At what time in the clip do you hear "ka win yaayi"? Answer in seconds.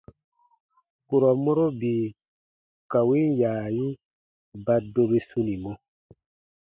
2.91-3.87